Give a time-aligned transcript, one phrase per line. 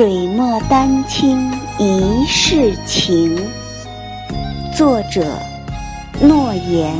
[0.00, 3.36] 水墨丹青一世情。
[4.74, 5.30] 作者：
[6.22, 6.90] 诺言。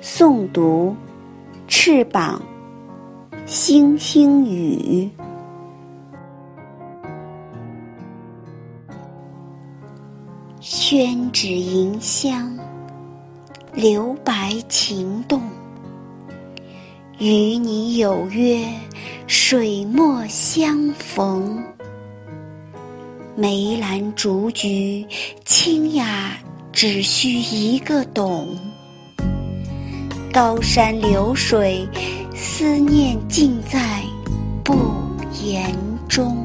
[0.00, 0.94] 诵读：
[1.66, 2.40] 翅膀。
[3.46, 5.10] 星星雨。
[10.60, 12.56] 宣纸迎香，
[13.74, 15.42] 留白情动。
[17.18, 18.62] 与你有约，
[19.26, 21.64] 水墨相逢。
[23.34, 25.06] 梅兰竹菊，
[25.42, 26.36] 清雅
[26.72, 28.54] 只需一个懂。
[30.30, 31.88] 高山流水，
[32.34, 34.02] 思念尽在
[34.62, 34.74] 不
[35.42, 35.74] 言
[36.06, 36.36] 中。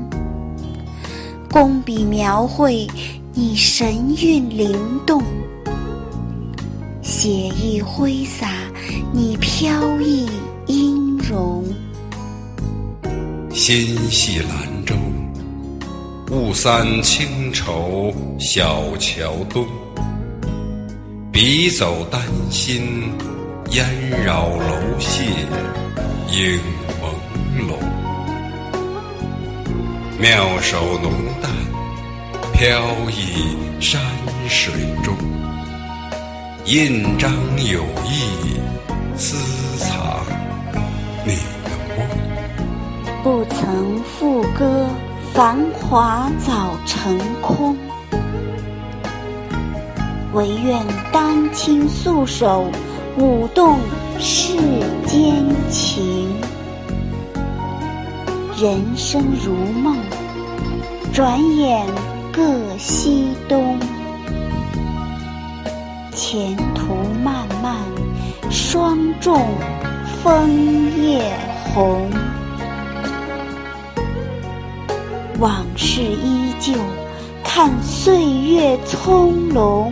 [1.49, 2.87] 工笔描绘，
[3.33, 5.21] 你神韵灵动；
[7.01, 8.47] 写意挥洒，
[9.11, 10.29] 你飘逸
[11.31, 11.63] 容。
[13.53, 14.93] 心系兰州，
[16.29, 19.65] 雾散轻愁小桥东。
[21.31, 23.13] 笔走丹心，
[23.69, 23.87] 烟
[24.25, 25.23] 绕楼榭
[26.31, 26.59] 影
[26.99, 27.07] 朦
[27.65, 27.77] 胧。
[30.19, 31.49] 妙手浓淡，
[32.51, 34.01] 飘逸山
[34.49, 35.15] 水中。
[36.65, 37.31] 印章
[37.65, 38.59] 有意，
[39.17, 39.37] 私
[39.77, 40.25] 藏
[43.23, 44.87] 不曾赋歌，
[45.33, 47.77] 繁华早成空。
[50.33, 52.65] 唯愿丹青素手，
[53.17, 53.77] 舞动
[54.17, 54.57] 世
[55.05, 56.33] 间情。
[58.57, 59.97] 人生如梦，
[61.13, 61.85] 转眼
[62.31, 62.41] 各
[62.79, 63.77] 西东。
[66.13, 67.75] 前途漫漫，
[68.49, 69.39] 霜重
[70.23, 71.23] 枫叶
[71.73, 72.07] 红。
[75.39, 76.73] 往事依旧，
[77.43, 79.91] 看岁月葱茏。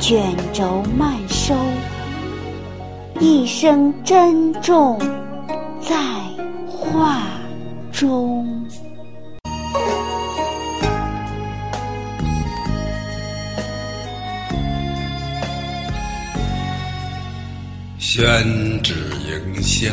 [0.00, 1.54] 卷轴慢收，
[3.20, 4.98] 一生珍重
[5.80, 5.94] 在
[6.66, 7.22] 画
[7.92, 8.61] 中。
[18.14, 18.22] 宣
[18.82, 18.92] 纸
[19.26, 19.90] 迎香，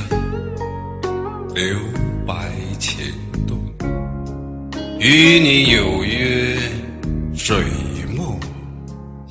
[1.55, 1.63] 留
[2.27, 2.99] 白情
[3.47, 3.57] 动。
[4.99, 6.57] 与你有约，
[7.33, 7.63] 水
[8.13, 8.37] 墨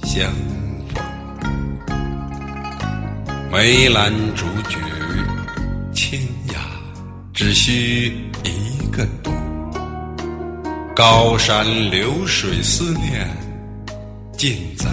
[0.05, 0.33] 相
[0.95, 1.05] 逢。
[3.53, 4.79] 梅兰竹菊，
[5.93, 6.19] 清
[6.55, 6.55] 雅
[7.35, 8.07] 只需
[8.43, 9.31] 一个懂。
[10.97, 13.29] 高山流水思念，
[14.33, 14.89] 尽在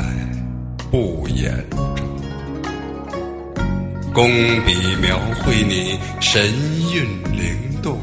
[0.91, 2.14] 不言中。
[4.15, 4.29] 工
[4.63, 6.41] 笔描绘你神
[6.93, 7.03] 韵
[7.33, 7.53] 灵
[7.83, 7.99] 动，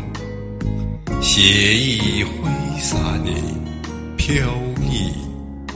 [1.22, 1.40] 写
[1.74, 3.32] 意挥洒你
[4.14, 4.34] 飘
[4.82, 5.10] 逸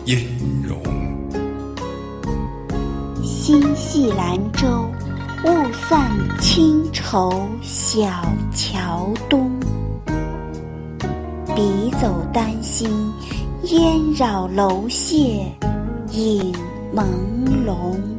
[0.05, 0.19] 音
[0.63, 0.79] 容。
[3.25, 4.85] 心系兰州，
[5.47, 8.07] 雾散轻愁小
[8.55, 9.51] 桥东。
[11.55, 12.91] 笔走丹心，
[13.63, 15.47] 烟绕楼榭
[16.13, 16.53] 影
[16.95, 17.07] 朦
[17.67, 18.16] 胧。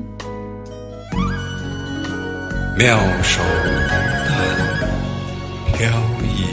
[2.77, 3.89] 妙手浓
[4.27, 4.37] 淡，
[5.73, 5.89] 飘
[6.21, 6.45] 逸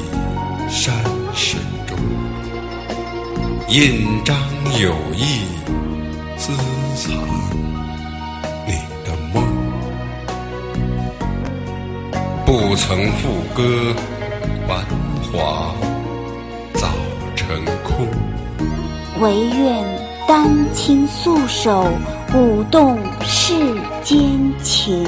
[0.70, 0.94] 山
[1.34, 1.98] 水中。
[3.68, 4.34] 印章
[4.80, 5.42] 有意，
[6.38, 6.50] 私
[6.96, 7.14] 藏
[8.66, 8.72] 你
[9.04, 9.44] 的梦。
[12.46, 13.94] 不曾赋歌，
[14.66, 14.82] 繁
[15.30, 15.74] 华
[16.72, 16.88] 早
[17.36, 18.08] 成空。
[19.20, 19.84] 唯愿
[20.26, 21.86] 丹青素手，
[22.32, 23.52] 舞动世
[24.02, 24.18] 间
[24.62, 25.04] 情。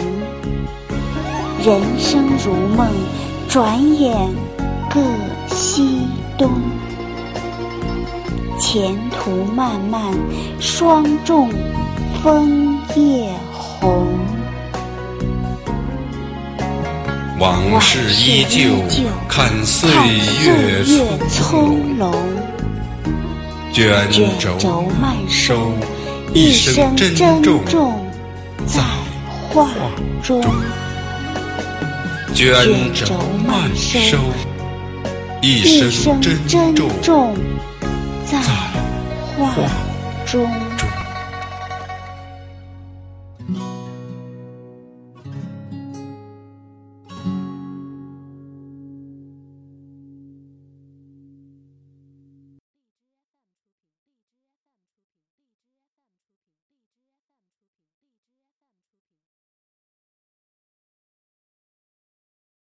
[1.66, 2.86] 人生如梦，
[3.48, 4.16] 转眼
[4.88, 5.00] 各
[5.52, 6.06] 西
[6.38, 6.48] 东。
[8.60, 10.14] 前途漫漫，
[10.60, 11.50] 霜重
[12.22, 14.06] 枫叶红。
[17.40, 18.70] 往事依旧，
[19.28, 19.90] 看岁
[20.44, 20.84] 月
[21.28, 22.14] 葱茏。
[23.72, 24.08] 卷
[24.56, 25.72] 轴慢收，
[26.32, 27.60] 一生珍重
[28.68, 28.80] 在
[29.48, 29.66] 画
[30.22, 30.40] 中。
[32.36, 32.52] 卷
[32.92, 33.06] 轴
[33.48, 34.18] 慢收
[35.40, 37.34] 一声珍重
[38.26, 38.38] 在
[39.38, 39.54] 画
[40.26, 40.46] 中